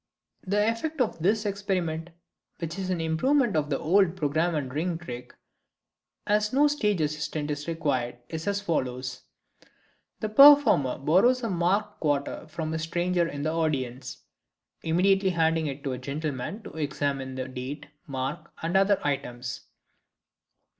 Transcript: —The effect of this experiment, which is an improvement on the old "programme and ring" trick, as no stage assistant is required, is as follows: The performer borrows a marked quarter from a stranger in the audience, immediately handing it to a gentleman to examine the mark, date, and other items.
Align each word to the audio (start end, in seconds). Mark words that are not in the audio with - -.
—The 0.47 0.67
effect 0.69 0.99
of 0.99 1.19
this 1.21 1.45
experiment, 1.45 2.09
which 2.57 2.79
is 2.79 2.89
an 2.89 2.99
improvement 2.99 3.55
on 3.55 3.69
the 3.69 3.77
old 3.77 4.15
"programme 4.17 4.55
and 4.55 4.73
ring" 4.73 4.97
trick, 4.97 5.35
as 6.25 6.51
no 6.51 6.65
stage 6.65 6.99
assistant 7.01 7.51
is 7.51 7.67
required, 7.67 8.17
is 8.27 8.47
as 8.47 8.61
follows: 8.61 9.21
The 10.19 10.29
performer 10.29 10.97
borrows 10.97 11.43
a 11.43 11.51
marked 11.51 11.99
quarter 11.99 12.47
from 12.47 12.73
a 12.73 12.79
stranger 12.79 13.27
in 13.27 13.43
the 13.43 13.53
audience, 13.53 14.23
immediately 14.81 15.29
handing 15.29 15.67
it 15.67 15.83
to 15.83 15.91
a 15.93 15.99
gentleman 15.99 16.63
to 16.63 16.71
examine 16.77 17.35
the 17.35 17.45
mark, 18.07 18.41
date, 18.45 18.53
and 18.63 18.75
other 18.75 18.99
items. 19.05 19.67